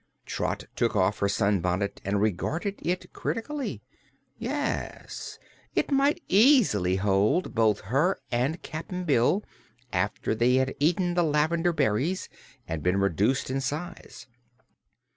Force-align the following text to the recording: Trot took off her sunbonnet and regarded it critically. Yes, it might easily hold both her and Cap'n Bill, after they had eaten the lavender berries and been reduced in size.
Trot 0.25 0.63
took 0.75 0.95
off 0.95 1.19
her 1.19 1.29
sunbonnet 1.29 2.01
and 2.03 2.19
regarded 2.19 2.79
it 2.81 3.13
critically. 3.13 3.83
Yes, 4.39 5.37
it 5.75 5.91
might 5.91 6.23
easily 6.27 6.95
hold 6.95 7.53
both 7.53 7.81
her 7.81 8.17
and 8.31 8.63
Cap'n 8.63 9.03
Bill, 9.03 9.43
after 9.93 10.33
they 10.33 10.55
had 10.55 10.73
eaten 10.79 11.13
the 11.13 11.21
lavender 11.21 11.71
berries 11.71 12.29
and 12.67 12.81
been 12.81 12.97
reduced 12.97 13.51
in 13.51 13.61
size. 13.61 14.25